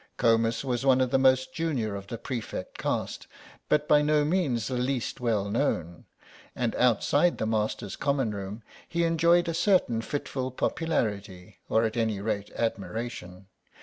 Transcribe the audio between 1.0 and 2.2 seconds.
the most junior of the